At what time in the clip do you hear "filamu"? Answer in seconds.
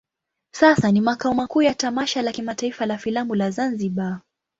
2.97-3.35